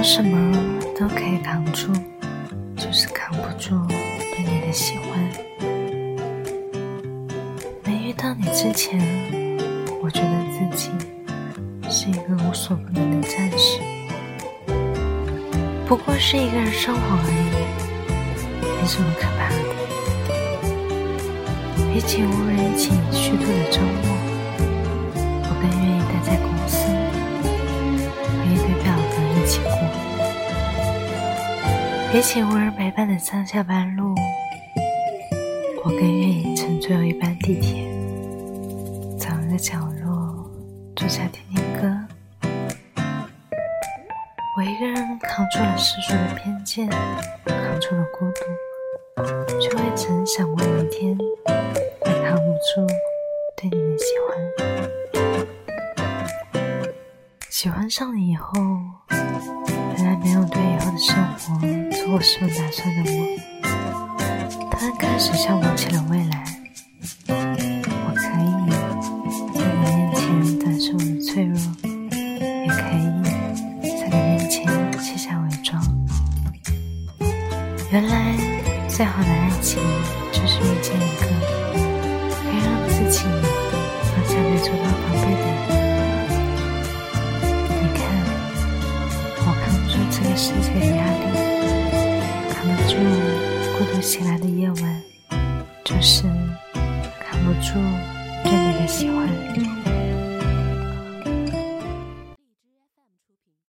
[0.00, 0.56] 我什么
[0.98, 1.92] 都可以扛住，
[2.74, 5.10] 就是扛不住对你的喜欢。
[7.84, 8.98] 没遇到你之前，
[10.02, 10.90] 我觉得自己
[11.90, 13.82] 是一个无所不能的战士，
[15.86, 17.52] 不过是一个人生活而已，
[18.80, 19.58] 没什么可怕的。
[21.92, 24.16] 比起无人一起虚度的周末，
[25.44, 25.99] 我更愿意
[32.12, 34.12] 比起无人陪伴的上下班路，
[35.84, 37.84] 我更愿意乘最后一班地铁，
[39.16, 40.50] 找一个角落
[40.96, 41.88] 坐下听听歌。
[44.56, 51.16] 我一个人扛住了世俗的偏见，扛住了孤独，却未曾想过有一天
[52.00, 52.42] 会扛不
[52.74, 52.84] 住
[53.56, 54.36] 对你的喜欢。
[57.48, 58.60] 喜欢上你以后，
[59.96, 60.98] 原来没有对以后的
[62.10, 63.18] 生活做过什么打算的我，
[64.70, 66.44] 突然开始向往起了未来。
[67.28, 67.34] 我
[68.16, 68.42] 可以
[69.54, 73.00] 在你面前展示我的脆弱，也可以
[74.00, 74.66] 在你面前
[75.00, 75.80] 卸下伪装。
[77.92, 78.34] 原来
[78.88, 79.80] 最好的爱情
[80.32, 81.22] 就是遇见一个
[82.34, 83.22] 可以让自己
[84.02, 85.48] 放下没做到防备的人。
[87.68, 88.02] 你看，
[89.46, 91.09] 我扛不住这个世界的压力，
[93.80, 95.02] 孤独醒来的夜晚，
[95.82, 96.24] 就是
[97.24, 97.72] 扛不住
[98.44, 99.26] 对你的喜欢。